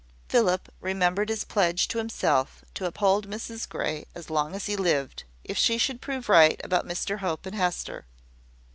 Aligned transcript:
Philip 0.29 0.73
remembered 0.79 1.29
his 1.29 1.43
pledge 1.43 1.87
to 1.89 1.99
himself 1.99 2.63
to 2.73 2.87
uphold 2.87 3.27
Mrs 3.29 3.69
Grey 3.69 4.05
as 4.15 4.31
long 4.31 4.55
as 4.55 4.65
he 4.65 4.75
lived, 4.75 5.25
if 5.43 5.59
she 5.59 5.77
should 5.77 6.01
prove 6.01 6.27
right 6.27 6.59
about 6.63 6.87
Mr 6.87 7.19
Hope 7.19 7.45
and 7.45 7.53
Hester. 7.53 8.07